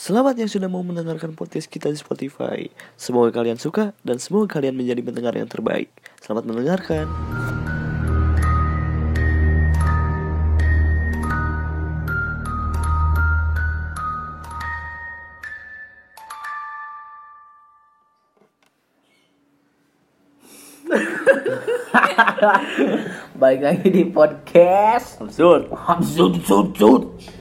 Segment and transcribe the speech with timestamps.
[0.00, 2.72] Selamat yang sudah mau mendengarkan podcast kita di Spotify.
[2.96, 5.92] Semoga kalian suka dan semoga kalian menjadi pendengar yang terbaik.
[6.24, 7.04] Selamat mendengarkan.
[23.36, 25.68] Balik lagi di podcast Absurd.
[25.68, 27.39] Absurd, absurd, absurd.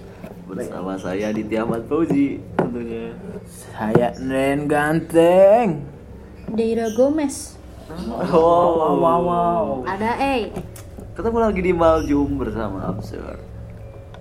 [0.50, 3.13] Bersama saya Aditya Ahmad Fauzi tentunya.
[3.45, 5.86] Saya Nen Ganteng
[6.50, 7.54] Deira Gomez.
[7.89, 10.50] Oh, Wow, wow, wow Ada eh
[11.14, 13.37] Ketemu lagi di Maljum bersama Absurd.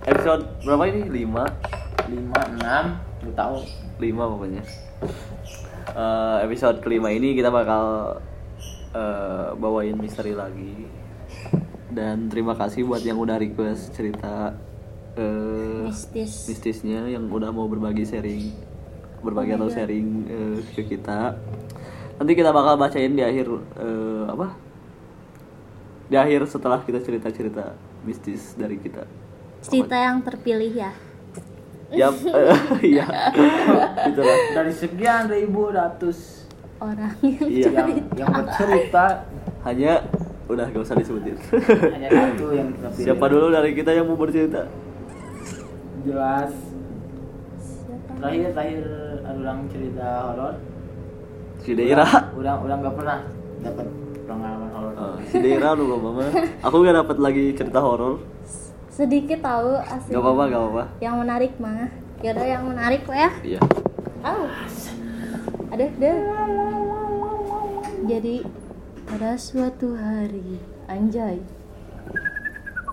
[0.05, 1.25] Episode berapa ini?
[1.25, 2.85] 5 Lima, enam,
[3.25, 3.61] lu tahu
[3.97, 4.63] 5 pokoknya.
[5.89, 8.17] Eh, episode kelima ini kita bakal
[8.93, 10.85] eh, bawain misteri lagi.
[11.89, 14.53] Dan terima kasih buat yang udah request cerita
[15.19, 16.47] eh, mistis.
[16.47, 18.55] mistisnya yang udah mau berbagi sharing
[19.19, 21.35] berbagi atau sharing eh, ke kita.
[22.19, 23.47] Nanti kita bakal bacain di akhir
[23.79, 24.47] eh, apa?
[26.09, 27.75] Di akhir setelah kita cerita cerita
[28.07, 29.03] mistis dari kita.
[29.59, 30.91] Cerita yang terpilih ya.
[31.91, 32.07] ya
[32.95, 33.05] iya.
[34.07, 34.37] Gitu lah.
[34.55, 36.47] Dari sekian ribu ratus
[36.79, 37.69] Orang yang iya.
[37.75, 39.27] yang, yang bercerita.
[39.67, 40.07] Hanya
[40.47, 41.35] udah gak usah disebutin.
[41.91, 43.05] Hanya satu yang kita pilih.
[43.05, 44.63] Siapa dulu dari kita yang mau bercerita
[46.01, 46.51] Jelas
[47.59, 48.11] Siapa?
[48.17, 48.81] Terakhir, terakhir
[49.21, 50.53] ada orang cerita horor
[51.59, 53.19] si Deira Udah, udah gak pernah
[53.59, 53.87] dapat
[54.23, 56.25] pengalaman horor Oh, si Deira dulu mama
[56.59, 58.19] aku gak dapat lagi cerita horor
[58.89, 60.11] Sedikit tahu asli.
[60.11, 61.87] gak apa-apa gak apa-apa Yang menarik mah.
[62.19, 63.29] Yaudah yang menarik lah ya.
[63.47, 63.61] iya
[64.19, 64.51] Oh.
[65.71, 66.15] Ada deh.
[68.03, 68.43] Jadi
[69.07, 70.59] pada suatu hari
[70.91, 71.39] anjay.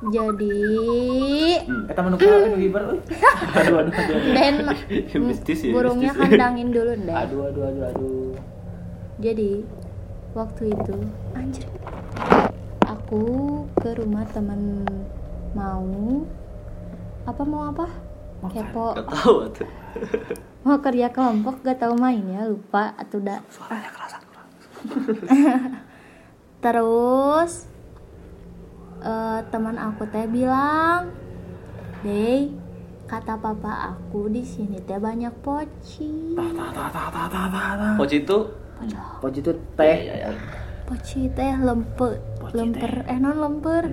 [0.06, 0.62] Jadi
[1.66, 1.90] Hmm.
[1.90, 3.00] Eh temen lu aduh hibar euy.
[3.58, 5.18] Aduh, aduh, aduh.
[5.26, 6.22] Mistis ya, burungnya mistis.
[6.30, 7.14] kandangin dulu deh.
[7.14, 8.30] Aduh, aduh, aduh, aduh.
[9.18, 9.66] Jadi
[10.32, 10.96] waktu itu
[11.34, 11.66] anjir.
[12.86, 13.24] Aku
[13.82, 14.86] ke rumah teman
[15.58, 16.22] mau
[17.26, 17.86] apa mau apa?
[18.46, 18.94] Kepo.
[18.94, 19.68] gak tahu tuh
[20.66, 24.18] mau kerja kelompok gak tahu main ya lupa atau udah suaranya kerasa
[26.58, 27.52] terus
[28.98, 31.14] eh, teman aku teh bilang
[32.04, 32.52] deh
[33.06, 36.34] kata papa aku di sini teh banyak poci.
[37.94, 38.38] Poci itu?
[39.22, 39.38] Poci.
[39.38, 39.98] Itu teh.
[40.90, 42.18] Poci teh lempet.
[42.42, 43.84] Poci lemper eh non lemper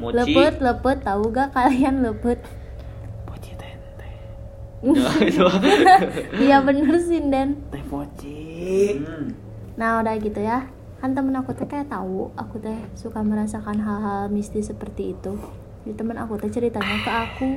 [0.00, 2.42] lepet lepet tahu gak kalian lepet
[3.28, 4.14] Poci teh teh.
[6.42, 7.54] Iya bener sih Den.
[7.70, 8.98] Teh poci.
[8.98, 9.30] Hmm.
[9.78, 10.66] nah udah gitu ya.
[10.98, 12.34] Kan temen aku teh kayak tahu.
[12.34, 15.38] Aku teh suka merasakan hal-hal mistis seperti itu
[15.80, 17.50] jadi temen aku teh ceritanya ke aku.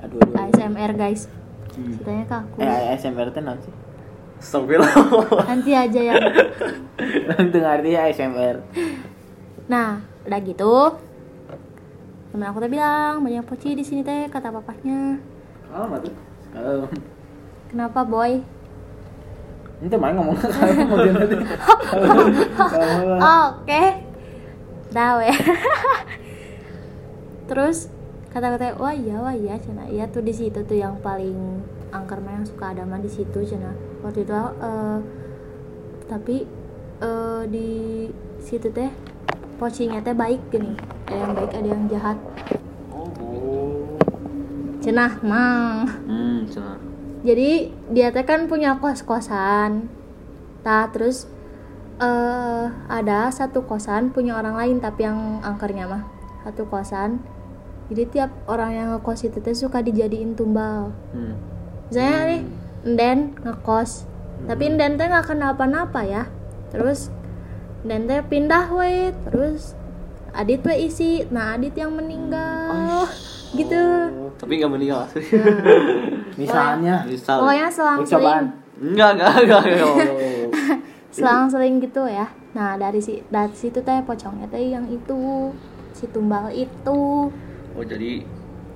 [0.00, 1.28] Aduh aduh ASMR guys.
[1.76, 1.92] Hmm.
[1.94, 2.56] ceritanya ke aku.
[2.64, 3.70] Eh ASMR teh nanti
[4.40, 4.96] Astagfirullah.
[5.44, 6.16] nanti aja yang
[7.36, 8.56] nanti ngerti ya ASMR
[9.68, 10.74] nah udah gitu.
[12.32, 15.20] Temen aku teh bilang banyak poci di sini teh kata papahnya.
[15.70, 16.14] Tuh
[16.50, 16.88] kalau
[17.70, 18.40] kenapa boy?
[19.80, 20.96] Nanti main ngomong mau
[23.20, 23.82] Oh, oke.
[24.90, 25.30] Dah weh
[27.50, 27.90] terus
[28.30, 29.90] kata-kata wah iya wah iya cina.
[29.90, 31.58] Iya tuh di situ tuh yang paling
[31.90, 33.74] angker yang suka ada mah di situ cina.
[34.06, 34.98] Waktu itu eh,
[36.06, 36.46] tapi
[37.02, 37.70] eh, di
[38.38, 38.94] situ teh
[39.58, 40.78] pocinya teh baik gini.
[41.10, 42.16] Ada yang baik ada yang jahat.
[42.94, 43.98] Oh.
[44.78, 45.90] Cenah mang.
[46.06, 46.46] Hmm,
[47.20, 49.92] jadi dia teh kan punya kos kosan
[50.60, 51.24] nah terus
[52.00, 56.04] eh ada satu kosan punya orang lain tapi yang angkernya mah
[56.44, 57.20] satu kosan
[57.90, 60.94] jadi tiap orang yang ngekos itu teh suka dijadiin tumbal.
[61.10, 61.34] Hmm.
[61.90, 62.42] misalnya nih
[62.86, 64.06] Nden ngekos.
[64.46, 66.30] Tapi Nden teh nggak kenapa-napa ya.
[66.70, 67.10] Terus
[67.82, 69.74] Nden teh pindah weh terus
[70.30, 71.26] Adit we isi.
[71.34, 73.10] Nah Adit yang meninggal.
[73.58, 73.82] Gitu.
[74.38, 75.10] Tapi nggak meninggal.
[75.10, 75.26] Asli.
[76.40, 77.02] misalnya.
[77.10, 77.42] Misal.
[77.42, 78.46] pokoknya cobaan selang-seling
[78.80, 79.62] Enggak, enggak, enggak.
[79.66, 79.84] enggak.
[79.84, 79.98] oh
[81.10, 82.30] selang-seling gitu ya.
[82.54, 85.50] Nah dari si dari situ teh pocongnya teh yang itu
[85.90, 87.28] si tumbal itu
[87.78, 88.26] Oh, jadi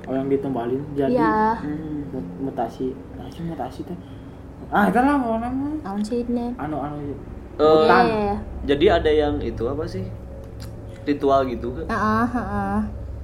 [0.04, 1.58] oh yang ditumbalin jadi Iya.
[1.64, 3.96] hmm, mut- mutasi nah sih mutasi teh
[4.68, 7.14] ah itu lah mau nama naon sih anu anu eh,
[7.58, 8.04] Hutan.
[8.04, 8.36] Iya.
[8.64, 10.04] jadi ada yang itu apa sih?
[11.04, 11.84] Ritual gitu kan?
[11.92, 12.78] Heeh, heeh.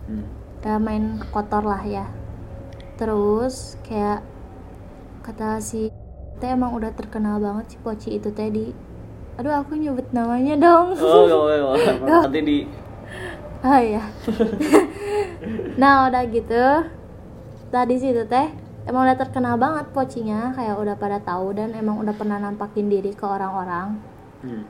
[0.07, 0.25] Hmm.
[0.61, 2.05] Udah main kotor lah ya.
[3.01, 4.21] Terus kayak
[5.25, 5.89] kata si
[6.39, 8.71] teh emang udah terkenal banget si Poci itu teh di
[9.41, 10.93] Aduh aku nyebut namanya dong.
[11.01, 12.29] Oh, enggak apa-apa.
[12.29, 12.59] Nanti di
[13.65, 14.05] Oh iya.
[15.81, 16.65] nah udah gitu.
[17.71, 18.49] Tadi situ teh
[18.89, 23.13] emang udah terkenal banget pocinya kayak udah pada tahu dan emang udah pernah nampakin diri
[23.15, 24.01] ke orang-orang.
[24.41, 24.65] Hmm.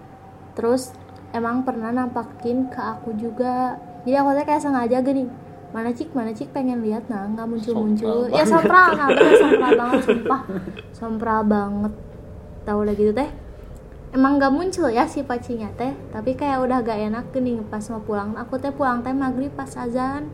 [0.59, 0.91] terus
[1.31, 3.79] emang pernah nampakin ke aku juga.
[4.03, 5.31] Jadi aku tuh kayak sengaja gini
[5.71, 6.11] mana cik?
[6.11, 6.51] Mana cik?
[6.51, 7.07] Pengen lihat.
[7.07, 10.41] Nah nggak muncul muncul ya sompral nah bener sompral banget sumpah.
[10.91, 11.93] Sompral banget.
[12.67, 13.31] Tahu udah gitu teh
[14.11, 15.95] emang nggak muncul ya si pacinya teh.
[16.11, 19.71] Tapi kayak udah gak enak gini pas mau pulang aku teh pulang teh maghrib pas
[19.79, 20.27] azan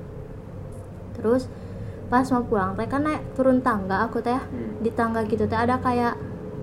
[1.17, 1.49] terus
[2.07, 4.79] pas mau pulang teh kan naik turun tangga aku teh Hmm.
[4.79, 6.15] di tangga gitu teh ada kayak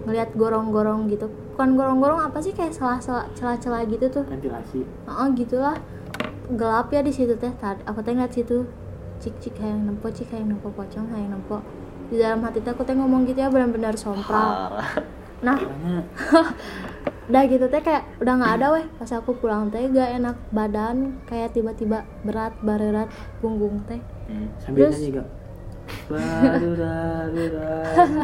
[0.03, 1.27] ngelihat gorong-gorong gitu.
[1.55, 2.51] Bukan gorong-gorong apa sih?
[2.51, 4.23] Kayak celah-celah celah-celah gitu tuh.
[4.27, 4.83] Ventilasi.
[5.07, 5.79] Oh gitulah.
[6.50, 7.51] Gelap ya di situ teh.
[7.55, 8.67] Tad- aku teh ngeliat situ.
[9.19, 11.63] Cik cik kayak nempo cik kayak nempo pocong kayak nempo.
[12.11, 14.75] Di dalam hati teh aku teh ngomong gitu ya benar-benar sompral.
[15.39, 15.55] Nah
[17.23, 18.85] udah gitu teh kayak udah nggak ada weh.
[19.00, 21.23] Pas aku pulang teh gak enak badan.
[21.23, 23.07] Kayak tiba-tiba berat barerat
[23.39, 24.48] punggung teh Hmm.
[24.58, 25.28] sambil Terus- nyanyi gak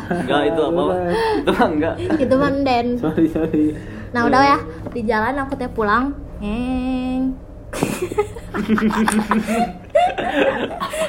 [0.09, 0.79] Enggak itu apa?
[0.81, 0.97] Pak?
[1.35, 1.95] Itu mah enggak.
[2.17, 3.65] itu manden sorry sorry
[4.09, 4.57] nah udah ya
[4.89, 7.35] di jalan aku teh pulang heng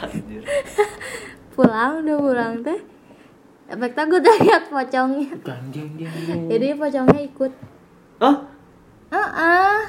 [0.00, 0.42] Anjir.
[1.54, 2.78] pulang udah pulang teh
[3.68, 5.30] efek aku teh lihat pocongnya
[6.46, 7.52] jadi pocongnya ikut
[8.18, 8.36] Hah?
[9.08, 9.80] ah ah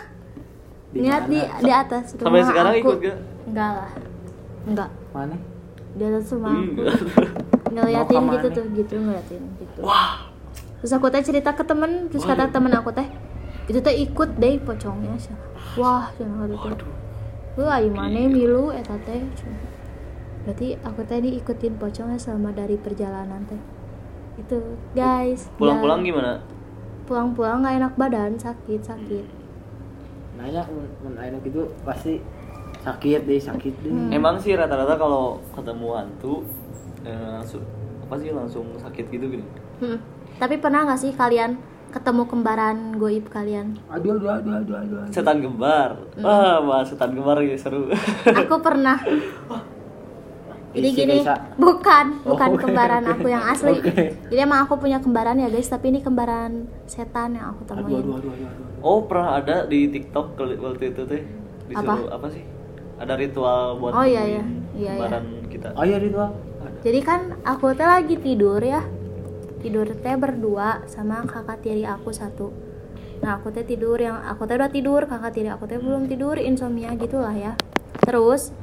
[0.90, 2.80] Di lihat di di atas rumah Sampai sekarang aku.
[2.82, 3.18] ikut gak?
[3.46, 3.92] enggak lah
[4.68, 4.90] enggak.
[5.12, 5.36] Mana?
[5.92, 6.82] Di atas rumah aku.
[6.82, 6.98] Enggak.
[7.72, 9.80] ngeliatin gitu tuh gitu ngeliatin gitu.
[9.80, 10.28] Wah.
[10.84, 13.06] terus aku teh cerita ke temen terus kata temen aku teh
[13.70, 15.40] itu teh ikut deh pocongnya Cenah.
[15.78, 16.92] wah cina gitu Waduh.
[17.56, 19.24] lu ayo mana milu eta teh.
[20.42, 23.62] Berarti aku teh diikutin pocongnya selama dari perjalanan teh.
[24.36, 24.58] Itu
[24.92, 26.42] guys Pulang-pulang gimana?
[27.08, 29.26] pulang-pulang nggak enak badan sakit sakit.
[30.36, 30.66] Nanya
[31.32, 32.20] nu gitu pasti
[32.82, 34.10] sakit deh sakit deh Hmm.
[34.12, 36.34] Emang sih rata-rata kalau ketemu hantu
[37.02, 37.62] eh, langsung
[38.02, 39.46] apa sih langsung sakit gitu gini.
[39.80, 39.98] Hmm.
[40.36, 41.58] tapi pernah nggak sih kalian
[41.90, 45.12] ketemu kembaran goib kalian aduh aduh aduh aduh aduh, aduh.
[45.12, 46.00] Setan kembar.
[46.18, 47.92] Wah, bahas setan kembar ya seru.
[48.26, 48.98] aku pernah
[50.72, 51.36] jadi Isi gini Kaisa.
[51.58, 52.62] bukan Oh, bukan oke.
[52.64, 53.92] kembaran aku yang asli Oke.
[54.26, 58.00] jadi emang aku punya kembaran ya guys tapi ini kembaran setan yang aku aduh temuin
[58.00, 58.66] aduh aduh aduh, aduh.
[58.80, 61.22] Oh, pernah ada di TikTok kali- waktu itu teh
[61.68, 62.44] disuruh apa, sih?
[63.02, 64.44] Ada ritual buat Oh, iya, iya.
[64.78, 65.68] Iya, kembaran kita.
[65.74, 66.30] oh iya ritual.
[66.82, 68.86] Jadi kan aku teh lagi tidur ya.
[69.62, 72.54] Tidur teh berdua sama kakak tiri aku satu.
[73.22, 76.38] Nah aku teh tidur yang aku teh udah tidur kakak tiri aku teh belum tidur
[76.38, 77.54] insomnia gitulah ya.
[78.02, 78.54] Terus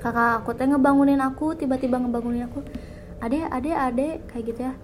[0.00, 2.60] kakak aku teh ngebangunin aku tiba-tiba ngebangunin aku
[3.24, 4.74] ade ade ade kayak gitu ya.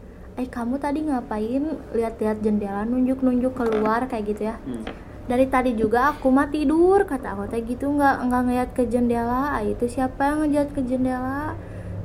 [0.41, 1.65] Eh kamu tadi ngapain?
[1.93, 4.57] Lihat-lihat jendela nunjuk-nunjuk keluar kayak gitu ya.
[4.65, 4.85] Hmm.
[5.33, 9.57] Dari tadi juga aku mah tidur kata aku teh gitu nggak nggak ngeliat ke jendela.
[9.57, 11.57] Ah, itu siapa yang ngeliat ke jendela?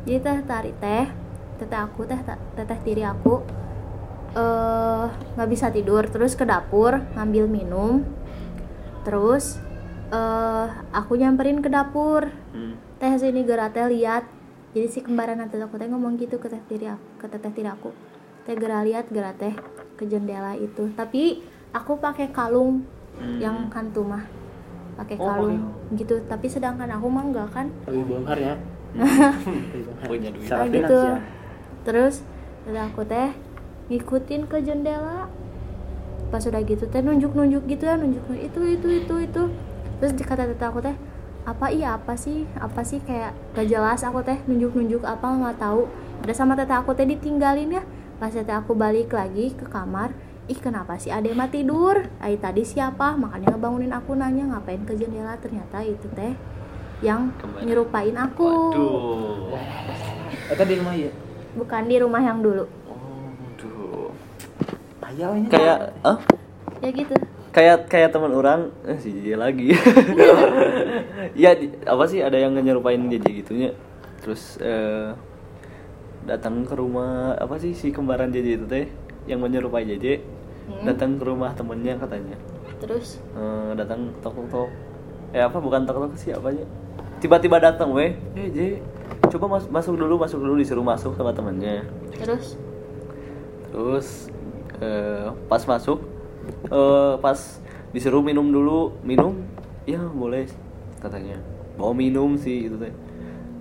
[0.07, 1.12] Jadi teh tari teh
[1.59, 2.15] teteh aku teh
[2.56, 3.44] teteh tiri aku
[4.31, 8.07] eh nggak bisa tidur terus ke dapur ngambil minum
[9.03, 9.59] terus
[10.07, 12.31] eh aku nyamperin ke dapur.
[12.56, 12.80] Hmm.
[13.03, 14.23] teh sini gerak teh lihat
[14.71, 17.68] jadi si kembaran nanti aku teh ngomong gitu ke teh tiri aku ke teteh tiri
[17.68, 17.91] aku.
[18.47, 19.51] Teh gerak lihat gerak teh
[20.00, 20.88] ke jendela itu.
[20.95, 21.44] Tapi
[21.75, 23.39] aku pakai kalung Hmm.
[23.41, 24.23] yang hantu mah
[24.97, 26.17] pakai Oh, kalung gitu.
[26.25, 27.67] Tapi sedangkan aku mah enggak kan?
[27.85, 28.53] Tapi bongkar ya.
[30.09, 30.49] Punya duit.
[30.49, 31.21] Oh, gitu finansial.
[31.85, 32.15] terus
[32.67, 33.29] udah aku teh
[33.89, 35.30] ngikutin ke jendela.
[36.27, 39.44] Pas udah gitu teh nunjuk nunjuk gitu ya nunjuk nunjuk itu itu itu itu.
[39.97, 40.95] Terus kata teteh aku teh
[41.47, 42.44] apa iya apa sih?
[42.59, 45.87] Apa sih kayak gak jelas aku teh nunjuk nunjuk apa nggak tahu.
[46.25, 47.83] Udah sama teteh aku teh ditinggalin ya.
[48.18, 50.11] Pas teteh aku balik lagi ke kamar
[50.47, 54.94] ih kenapa sih ade mah tidur ay tadi siapa makanya ngebangunin aku nanya ngapain ke
[54.94, 56.33] jendela ternyata itu teh
[56.99, 57.61] yang Ke mana?
[57.61, 59.54] nyerupain aku Waduh.
[60.47, 61.11] Eta di rumah ya
[61.54, 64.09] bukan di rumah yang dulu Oh, Waduh.
[65.06, 65.49] ayah we nya.
[65.49, 66.18] Kayak ah?
[66.77, 67.16] ya gitu
[67.49, 69.73] kayak kayak teman orang eh si Jj lagi
[71.35, 73.69] ya di- apa sih ada yang nyerupain Jj gitunya
[74.19, 75.11] terus eh,
[76.23, 78.85] datang ke rumah apa sih si kembaran JJ itu teh
[79.27, 80.23] yang menyerupai JJ
[80.67, 80.83] Hmm.
[80.83, 82.35] datang ke rumah temennya katanya.
[82.83, 83.23] Terus?
[83.31, 84.67] Eh, datang tok tok
[85.31, 86.67] eh apa bukan tok tok sih apanya?
[87.19, 88.83] Tiba-tiba datang weh eh J
[89.27, 90.59] coba mas- masuk dulu masuk dulu.
[90.59, 91.87] Disuruh masuk sama temennya.
[92.11, 92.59] Terus?
[93.71, 94.27] Terus
[94.79, 96.03] eh, pas masuk
[96.67, 97.39] eh, pas
[97.91, 99.39] disuruh minum dulu minum?
[99.87, 100.51] Ya boleh
[100.99, 101.39] katanya.
[101.79, 102.91] Mau minum sih itu teh.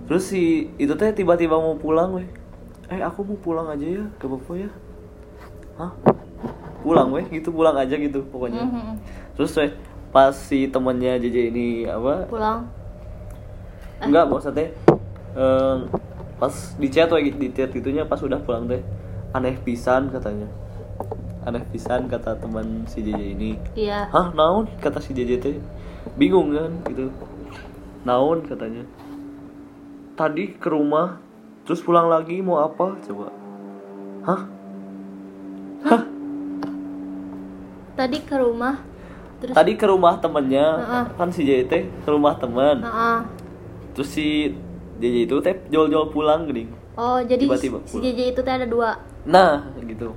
[0.07, 0.43] Terus si
[0.75, 2.27] itu teh tiba-tiba mau pulang weh
[2.87, 4.71] eh aku mau pulang aja ya ke Bopo ya
[5.77, 5.91] hah?
[6.81, 7.25] Pulang weh.
[7.29, 8.65] Gitu pulang aja gitu pokoknya.
[8.65, 8.95] Mhm.
[9.37, 9.69] terus weh
[10.09, 12.25] pas si temennya JJ ini apa?
[12.25, 12.65] Pulang.
[14.01, 14.73] Enggak maksudnya
[15.37, 15.77] eh,
[16.37, 18.81] pas di chat we di chat gitunya pas udah pulang teh
[19.33, 20.49] aneh pisan katanya.
[21.45, 23.51] Aneh pisan kata teman si JJ ini.
[23.77, 24.09] Iya.
[24.09, 24.65] Hah naon?
[24.81, 25.55] Kata si JJ teh.
[26.17, 27.13] Bingung kan gitu.
[28.07, 28.83] Naon katanya.
[30.17, 31.21] Tadi ke rumah
[31.67, 32.97] terus pulang lagi mau apa?
[33.05, 33.29] Coba.
[34.25, 34.56] Hah
[37.97, 38.75] tadi ke rumah
[39.37, 41.05] terus tadi ke rumah temennya Heeh.
[41.13, 43.17] kan si teh ke rumah teman Heeh.
[43.91, 44.53] terus si
[44.97, 47.97] JJ itu teh jol-jol pulang gini oh jadi Tiba-tiba si.
[47.99, 50.13] JJ itu teh ada dua nah gitu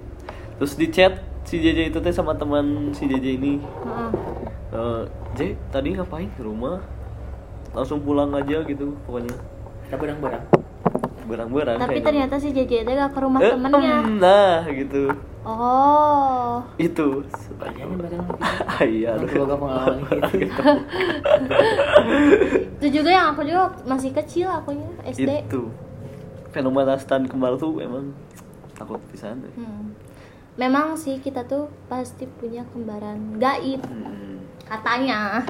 [0.57, 4.11] terus di chat si JJ itu teh sama teman si JJ ini Heeh.
[4.71, 5.03] Eh,
[5.35, 6.79] J tadi ngapain ke rumah
[7.71, 9.35] langsung pulang aja gitu pokoknya
[9.85, 10.45] Kita berang-berang.
[11.23, 13.39] berang-berang tapi ternyata si JJ teh gak ke rumah.
[13.39, 15.11] Eh, temennya em, nah gitu
[15.43, 16.61] oh.
[16.77, 17.25] Itu.
[17.57, 18.35] Banyak nih barang gitu.
[18.41, 20.63] Ah, iya Aku boga pengalaman gitu.
[22.77, 25.69] itu juga yang aku juga masih kecil akunya SD itu.
[26.51, 28.11] Fenomena stand kembar tuh emang
[28.73, 29.53] takut pisan deh.
[29.55, 29.93] Hmm.
[30.53, 34.45] memang sih kita tuh pasti punya kembaran gaib Hmm.
[34.63, 35.41] katanya.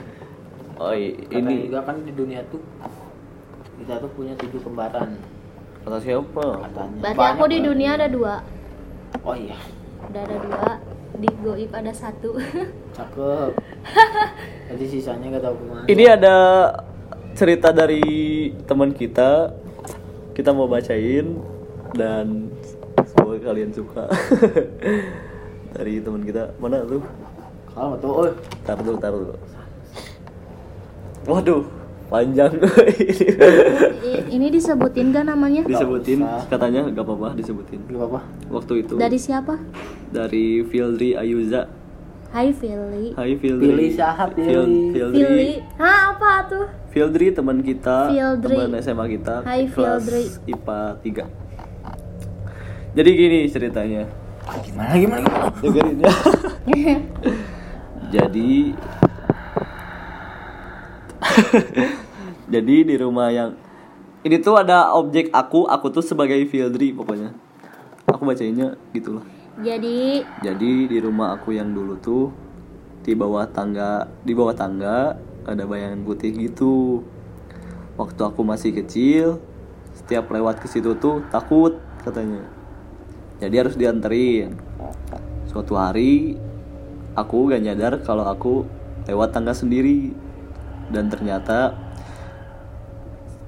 [0.77, 1.67] Oh i- Katanya ini.
[1.67, 2.63] juga kan di dunia tuh
[3.77, 5.19] kita tuh punya tujuh kembaran.
[5.81, 6.45] Kata siapa?
[6.63, 6.95] Katanya.
[7.01, 8.35] berarti Banyak aku di dunia ada dua.
[9.21, 9.57] Oh iya,
[10.09, 10.71] udah ada dua
[11.21, 12.39] di goib ada satu.
[12.97, 13.53] Cakep.
[14.73, 15.85] Jadi sisanya gak tahu ke mana.
[15.91, 16.37] ini ada
[17.37, 18.03] cerita dari
[18.65, 19.53] teman kita.
[20.33, 21.37] Kita mau bacain
[21.93, 22.49] dan
[23.05, 24.09] semoga kalian suka.
[25.77, 26.57] Dari teman kita.
[26.57, 27.03] Mana tuh
[27.71, 28.33] Kalau tuh, oh,
[28.65, 29.37] tar dulu tar dulu.
[31.29, 31.80] Waduh
[32.11, 32.53] panjang.
[34.03, 35.63] I- ini disebutin gak namanya?
[35.65, 37.81] Disebutin katanya nggak apa-apa disebutin.
[37.87, 38.21] Gak apa-apa.
[38.51, 38.95] waktu itu.
[38.99, 39.55] Dari siapa?
[40.11, 41.71] Dari Fieldri Ayuza.
[42.31, 44.95] Hai Fili Hai Fieldri Pilih siapa, Fiel- pilih?
[44.95, 46.67] Fieldri Fili Hah apa tuh?
[46.91, 48.55] Fieldri teman kita Fieldri.
[48.55, 50.31] teman SMA kita Hai, Fieldri.
[50.47, 51.27] IPA 3
[52.91, 54.03] jadi gini ceritanya.
[54.67, 55.47] Gimana, gimana, gimana?
[55.63, 56.13] dengerin ya.
[58.11, 58.75] Jadi
[62.55, 63.57] jadi di rumah yang
[64.21, 67.33] ini tuh ada objek aku aku tuh sebagai Fieldri pokoknya.
[68.11, 69.25] Aku bacainnya gitulah.
[69.61, 70.25] Jadi?
[70.45, 72.29] Jadi di rumah aku yang dulu tuh
[73.01, 75.17] di bawah tangga di bawah tangga
[75.49, 77.01] ada bayangan putih gitu.
[77.97, 79.41] Waktu aku masih kecil
[79.97, 82.45] setiap lewat ke situ tuh takut katanya.
[83.41, 84.57] Jadi harus dianterin.
[85.49, 86.37] Suatu hari
[87.17, 88.69] aku gak nyadar kalau aku
[89.09, 90.13] lewat tangga sendiri
[90.91, 91.79] dan ternyata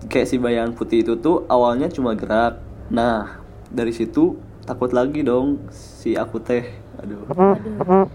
[0.06, 5.66] kayak si bayangan putih itu tuh awalnya cuma gerak nah dari situ takut lagi dong
[5.74, 6.64] si aku teh
[7.02, 8.06] aduh aduh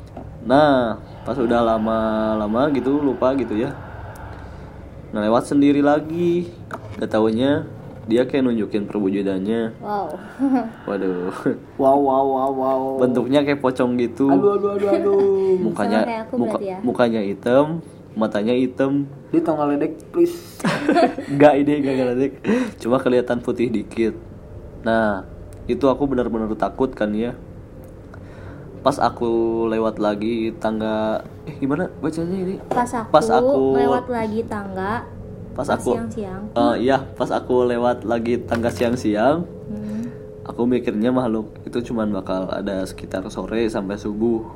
[0.48, 0.96] Nah,
[1.28, 3.76] pas udah lama-lama gitu lupa gitu ya.
[5.12, 6.48] Nah, lewat sendiri lagi.
[6.96, 7.68] Gak taunya
[8.08, 9.76] dia kayak nunjukin perwujudannya.
[9.84, 10.08] wow
[10.88, 11.36] Waduh.
[11.76, 12.82] Wow, wow, wow, wow.
[13.04, 14.32] Bentuknya kayak pocong gitu.
[14.32, 15.20] Aduh, aduh, aduh, aduh.
[15.60, 16.00] Mukanya
[16.32, 16.80] muka, ya?
[16.80, 17.84] mukanya hitam,
[18.16, 19.04] matanya hitam.
[19.28, 20.64] Di tong ledek, please.
[21.32, 22.32] Enggak ini enggak ngeledek.
[22.80, 24.16] Cuma kelihatan putih dikit.
[24.88, 25.28] Nah,
[25.68, 27.36] itu aku benar-benar takut kan ya.
[28.80, 29.28] Pas aku
[29.68, 32.56] lewat lagi tangga eh gimana bacanya ini?
[32.72, 35.04] pas aku, Pas aku- lewat lagi tangga
[35.52, 40.04] Pas pas aku siang-siang Eh, iya, pas aku lewat lagi tangga siang-siang, hmm.
[40.48, 44.48] aku mikirnya makhluk itu cuman bakal ada sekitar sore sampai subuh.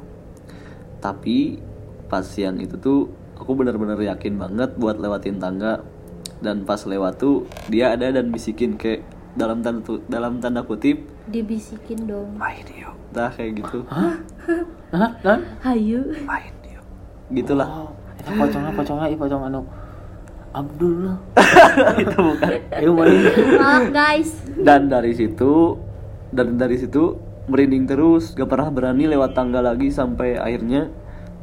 [1.04, 1.60] Tapi
[2.08, 3.10] pas siang itu tuh
[3.42, 5.82] aku bener-bener yakin banget buat lewatin tangga.
[6.42, 12.04] Dan pas lewat tuh dia ada dan bisikin kayak dalam tanda dalam tanda kutip dibisikin
[12.04, 12.36] dong.
[12.36, 13.84] Main yuk nah kayak gitu.
[13.88, 14.16] Hah?
[14.92, 15.40] Hah?
[15.64, 16.12] hayu.
[16.28, 16.84] Main yuk
[17.32, 17.92] gitulah.
[18.22, 19.62] Itu pocongnya, pocongnya, ih pocong anu.
[20.52, 21.16] Abdullah.
[22.04, 22.50] itu bukan.
[22.76, 23.16] Itu main.
[23.56, 24.30] maaf guys.
[24.52, 25.80] Dan dari situ
[26.36, 27.16] dan dari situ
[27.48, 28.36] merinding terus.
[28.36, 30.92] Gak pernah berani lewat tangga lagi sampai akhirnya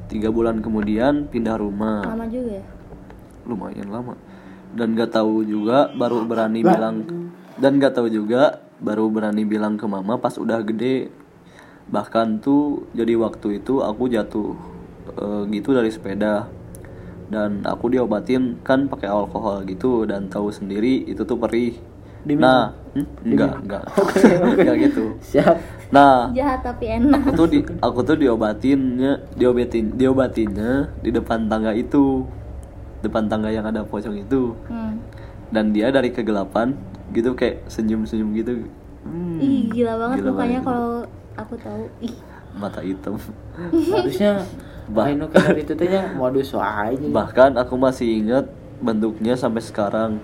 [0.08, 2.02] tiga bulan kemudian pindah rumah.
[2.02, 2.64] Lama juga ya?
[3.44, 4.14] Lumayan lama.
[4.72, 7.04] Dan gak tahu juga baru berani bilang
[7.56, 11.12] dan gak tahu juga baru berani bilang ke mama pas udah gede.
[11.88, 14.52] Bahkan tuh jadi waktu itu aku jatuh
[15.16, 16.48] eh, gitu dari sepeda.
[17.28, 21.76] Dan aku diobatin kan pakai alkohol gitu dan tahu sendiri itu tuh perih
[22.28, 22.44] Diminum?
[22.44, 23.06] nah hmm?
[23.24, 23.84] enggak enggak.
[24.60, 25.04] Enggak gitu.
[25.24, 25.56] Siap.
[25.88, 27.24] nah jahat tapi enak.
[27.24, 32.28] aku tuh di aku tuh diobatinnya diobatin diobatinnya di depan tangga itu.
[33.00, 34.52] Depan tangga yang ada pocong itu.
[34.68, 35.00] Hmm.
[35.48, 36.76] dan dia dari kegelapan
[37.16, 38.68] gitu kayak senyum senyum gitu.
[39.00, 40.90] Hmm, ih gila banget gila mukanya kalau
[41.32, 41.88] aku tahu.
[42.04, 42.12] Ih.
[42.52, 43.16] Mata hitam.
[43.96, 44.44] Harusnya
[44.92, 47.08] Bah- itu kan itu teh nya modus aja.
[47.12, 48.48] bahkan aku masih ingat
[48.80, 50.20] bentuknya sampai sekarang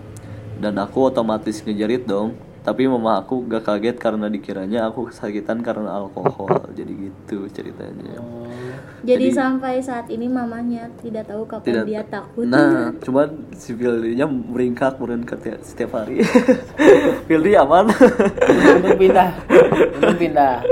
[0.57, 5.93] dan aku otomatis ngejerit dong tapi mama aku gak kaget karena dikiranya aku kesakitan karena
[5.95, 8.49] alkohol jadi gitu ceritanya Oh.
[9.05, 12.49] Jadi, Jadi- sampai saat ini mamanya tidak tahu kapan tidak dia takut.
[12.49, 16.25] nah cuman si Fildinya meringkak meringkak ya, setiap hari
[17.29, 19.29] Fildi aman Untung pindah.
[20.01, 20.65] Untung pindah.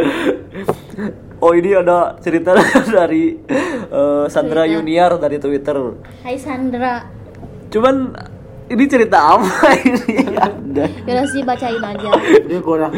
[1.39, 2.57] oh ini ada cerita
[2.97, 3.37] dari
[3.85, 4.81] eh, Sandra Twitter.
[4.81, 5.77] Junior dari Twitter
[6.25, 7.05] Hai Sandra.
[7.69, 8.17] cuman
[8.73, 12.11] ini cerita apa ini ada Yaudah sih bacain aja.
[12.49, 12.93] Dia kurang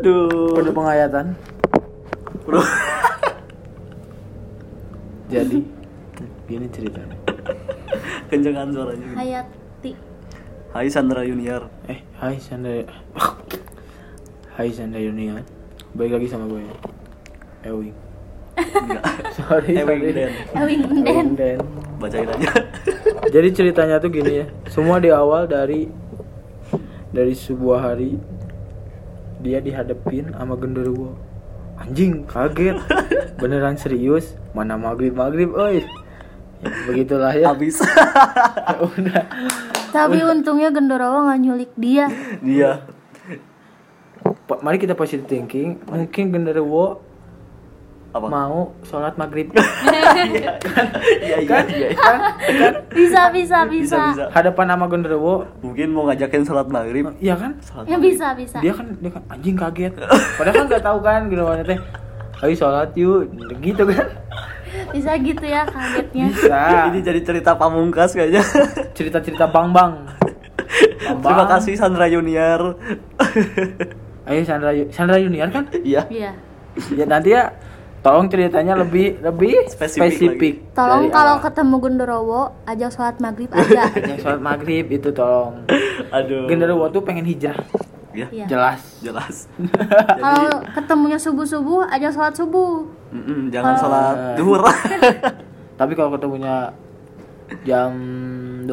[0.00, 1.36] aduh perlu penghayatan.
[2.48, 2.64] Bro.
[5.32, 5.60] Jadi
[6.48, 7.16] gini ceritanya.
[8.32, 9.92] kencengan suaranya Hayati.
[10.72, 12.88] Hai Sandra Junior Eh, hai Sandra.
[14.56, 15.44] Hai Sandra Yunia.
[15.94, 16.64] Baik lagi sama gue.
[17.64, 17.96] Ewing.
[18.54, 19.04] enggak
[19.36, 19.76] Sorry.
[19.76, 20.32] Ewing Den.
[20.56, 21.60] Ewing Den.
[22.00, 22.50] bacain aja
[23.28, 24.46] Jadi ceritanya tuh gini ya.
[24.68, 25.88] Semua di awal dari
[27.14, 28.18] dari sebuah hari
[29.44, 31.14] dia dihadapin sama genderuwo.
[31.76, 32.80] Anjing, kaget.
[33.36, 34.38] Beneran serius?
[34.56, 35.84] Mana maghrib maghrib, oi.
[36.64, 37.52] Ya, begitulah ya.
[37.52, 39.22] habis Ya udah.
[39.92, 42.08] Tapi untungnya Gendorowo nggak nyulik dia.
[42.40, 42.82] dia
[44.48, 45.76] Mari kita positive thinking.
[45.84, 47.03] Mungkin genderuwo
[48.14, 49.50] apa mau sholat maghrib.
[50.30, 50.54] iya
[51.18, 51.64] iya kan?
[51.66, 52.18] iya kan?
[52.46, 52.72] Kan?
[52.88, 54.00] Bisa bisa bisa bisa.
[54.08, 57.58] bisa Hadapan sama genderuwo, mungkin mau ngajakin sholat maghrib iya kan?
[57.60, 58.58] Sholat Ya bisa bisa.
[58.58, 59.98] dia kan dia kan anjing kaget
[60.32, 61.78] padahal kan nggak tahu kan gimana teh
[62.40, 63.26] ayo sholat yuk
[63.58, 64.06] gitu kan
[64.90, 66.24] Bisa gitu ya kagetnya.
[66.30, 68.42] bisa ini jadi cerita pamungkas kayaknya
[68.92, 69.92] cerita cerita bang bang
[71.16, 72.78] terima kasih Sandra Junior
[74.24, 76.30] ayo Sandra Sandra Junior kan iya Iya.
[76.92, 77.54] ya nanti ya
[78.04, 81.42] tolong ceritanya lebih lebih Spesifik spesifik, Tolong kalau awal.
[81.42, 83.88] ketemu Gendorowo ajak sholat maghrib aja.
[84.04, 85.64] yang sholat maghrib itu tolong.
[86.10, 86.44] Aduh.
[86.44, 87.56] Genderuwo tuh pengen hijrah.
[88.12, 88.46] Ya Iya.
[88.46, 88.80] jelas.
[89.00, 89.36] Jelas.
[90.22, 92.84] Kalau ketemunya subuh subuh ajak sholat subuh.
[93.10, 94.60] Mm-mm, jangan Kalau- sholat duhur.
[95.80, 96.70] Tapi kalau ketemunya
[97.64, 97.90] jam
[98.62, 98.70] 12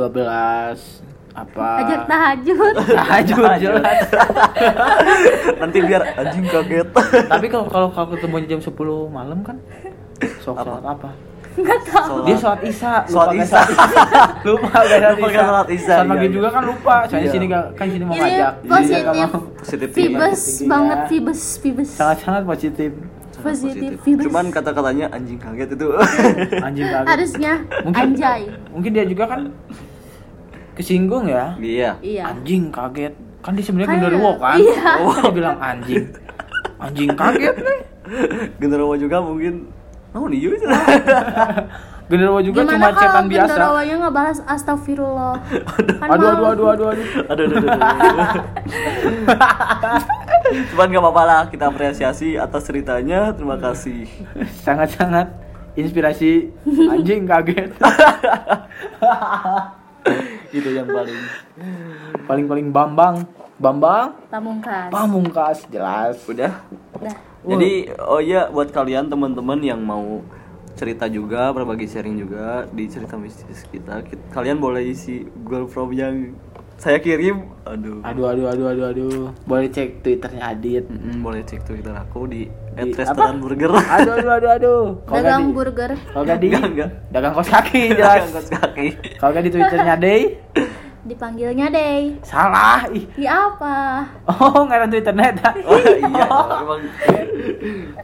[1.31, 2.73] apa Ajak tahajud.
[2.75, 3.99] tahajud jelas
[5.61, 6.87] nanti biar anjing kaget
[7.25, 8.75] tapi kalau kalau kalau ketemu jam 10
[9.07, 9.55] malam kan
[10.39, 10.63] sok Apa?
[10.65, 11.09] sholat apa
[11.51, 12.15] Nggak tahu.
[12.23, 13.61] dia sholat isya Sholat lupa isya.
[14.47, 16.55] lupa gak sholat Lupa isya kan sholat isya, maghrib iya, juga iya.
[16.55, 17.33] kan lupa soalnya Iya.
[17.33, 18.51] sini gak, kan sini mau Ini ngajak
[19.57, 19.87] positif.
[19.91, 21.89] Fibes banget fibes fibes.
[21.91, 22.91] sangat sangat positif
[23.33, 25.87] Positif, cuman kata-katanya anjing kaget itu
[26.61, 28.41] anjing kaget Harusnya Mungkin- anjay.
[28.69, 29.41] mungkin dia juga kan
[30.77, 31.57] kesinggung ya?
[31.59, 31.99] Iya.
[31.99, 32.23] Iya.
[32.31, 33.13] anjing kaget.
[33.41, 34.57] Kan dia sebenarnya genderuwo kan?
[34.57, 35.01] Iya.
[35.01, 36.05] oh dia bilang anjing.
[36.77, 37.55] Anjing kaget.
[37.57, 37.81] Nih
[38.59, 39.69] genderuwo juga mungkin.
[40.11, 40.43] Oh nih
[42.11, 43.55] genderuwo juga Gimana cuma cetan biasa.
[43.55, 45.39] Gendorowanya ngebalas astagfirullah?
[45.95, 47.07] Kan aduh aduh aduh aduh aduh.
[47.31, 48.43] Aduh aduh, aduh, aduh.
[50.75, 53.31] cuman gak apa-apa lah kita apresiasi atas ceritanya.
[53.31, 54.11] Terima kasih.
[54.67, 55.31] Sangat-sangat
[55.79, 56.51] inspirasi.
[56.67, 57.71] Anjing kaget
[60.51, 61.19] itu yang paling
[62.27, 63.15] paling-paling bambang.
[63.61, 64.17] Bambang?
[64.27, 64.89] Pamungkas.
[64.89, 66.17] pamungkas jelas.
[66.25, 66.65] Udah.
[66.97, 67.17] Dah.
[67.41, 70.21] jadi oh iya buat kalian teman-teman yang mau
[70.77, 75.89] cerita juga berbagi sharing juga di cerita mistis kita Ki- kalian boleh isi Google Form
[75.93, 76.37] yang
[76.81, 77.45] saya kirim.
[77.61, 78.01] Aduh.
[78.01, 79.21] Aduh aduh aduh aduh aduh.
[79.43, 80.89] Boleh cek twitternya Adit.
[80.89, 83.39] Mm-mm, boleh cek Twitter aku di, Di @restoran apa?
[83.39, 83.71] burger.
[83.71, 84.81] Aduh aduh aduh aduh.
[85.05, 85.91] Nggak Dagang di burger.
[86.07, 88.25] kalau nggak di Enggak, dagang kos kaki jelas.
[88.49, 88.87] Kaki.
[89.15, 90.21] Kalau nggak di twitternya Day
[91.01, 92.13] Dipanggilnya Day.
[92.21, 93.05] salah ih.
[93.15, 94.05] Ya apa?
[94.27, 96.25] oh ngaran twitternya dah oh iya
[96.61, 96.81] emang.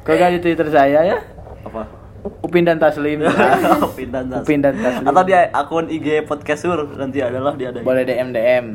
[0.01, 1.17] Kalau nggak di twitter saya ya
[2.39, 3.23] Upin dan Taslim.
[3.87, 4.41] Upin dan Tas.
[4.41, 5.05] Upin dan Taslim.
[5.05, 8.65] Atau di akun IG podcastur nanti adalah dia ada boleh DM DM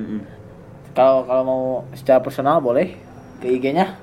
[0.93, 1.63] kalau kalau mau
[1.93, 2.93] secara personal boleh.
[3.39, 3.99] Ke IG-nya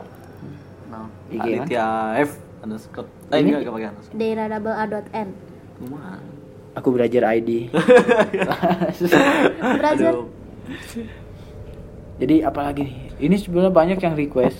[0.87, 1.85] Nah, IG Aditya
[2.19, 3.07] F underscore.
[3.29, 4.15] Eh Ini- enggak enggak pakai underscore.
[4.15, 5.29] Daira double A dot N.
[6.75, 7.71] Aku belajar ID
[9.79, 10.13] Belajar.
[12.19, 12.95] Jadi apalagi nih?
[13.19, 14.59] Ini sebenarnya banyak yang request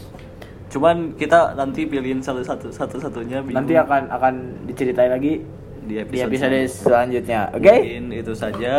[0.70, 4.34] cuman kita nanti pilihin salah satu satu satunya nanti akan akan
[4.70, 5.42] diceritain lagi
[5.82, 7.50] di di episode, episode selanjutnya.
[7.50, 7.66] oke?
[7.66, 8.74] Mungkin itu saja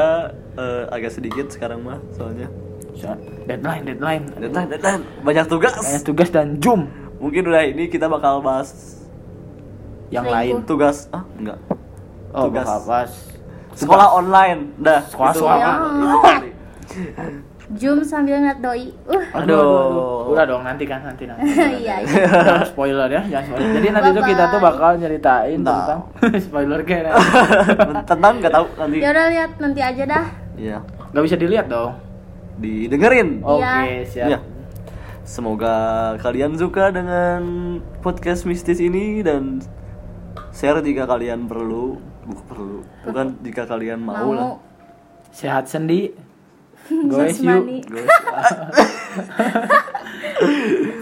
[0.55, 2.47] eh, agak sedikit sekarang mah soalnya.
[2.95, 3.11] So,
[3.51, 4.25] deadline deadline.
[4.39, 5.03] Deadline deadline.
[5.27, 5.75] Banyak tugas.
[5.75, 6.87] Banyak tugas dan zoom.
[7.19, 8.71] Mungkin udah ini kita bakal bahas
[10.15, 10.63] yang lain.
[10.63, 11.59] Tugas ah enggak.
[12.31, 12.67] Oh tugas.
[12.67, 13.11] bakal
[13.75, 14.71] sekolah online.
[14.79, 15.75] Dah Sekolah- itu, sekolah.
[17.71, 18.91] Zoom sambil ngeliat doi.
[19.07, 19.23] Uh.
[19.33, 20.27] Aduh.
[20.31, 21.43] udah dong nanti kan nanti nanti
[21.83, 22.23] Iya, iya.
[22.27, 26.01] jangan spoiler ya jangan spoiler jadi nanti tuh kita tuh bakal nyeritain tentang
[26.47, 27.15] spoiler kayak
[28.11, 30.27] tentang nggak tahu nanti Ya udah lihat nanti aja dah.
[30.55, 30.79] iya
[31.11, 31.93] nggak bisa dilihat dong
[32.57, 34.03] didengerin oke Iya.
[34.05, 34.39] siap Iya.
[35.23, 35.75] semoga
[36.19, 37.43] kalian suka dengan
[37.99, 39.63] podcast mistis ini dan
[40.51, 44.59] share jika kalian perlu bukan perlu bukan jika kalian mau, lah
[45.31, 46.11] Sehat sendi.
[46.91, 47.13] Yuk.
[47.13, 47.39] Guys,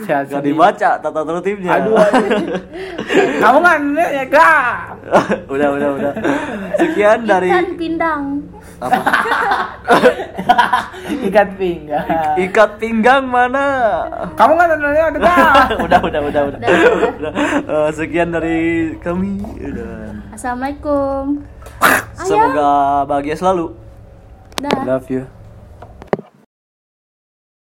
[0.03, 1.95] Sehat Gak dibaca tata tertibnya Aduh.
[1.95, 2.59] aduh.
[3.43, 4.99] Kamu kan ya gak.
[5.47, 6.13] udah udah udah
[6.77, 8.23] sekian dari Ikan pindang.
[8.79, 9.01] apa
[11.21, 12.07] Ikat pinggang.
[12.37, 13.67] ikat pinggang mana
[14.35, 15.21] Kamu kan nanya gak.
[15.79, 16.69] udah udah udah udah, Udah,
[17.15, 17.33] Udah.
[17.65, 18.59] Eh, sekian dari
[18.99, 19.39] kami
[19.71, 21.43] dan Assalamualaikum.
[22.19, 22.71] semoga
[23.05, 23.71] bahagia selalu
[24.59, 24.83] Dah.
[24.85, 25.23] Love you.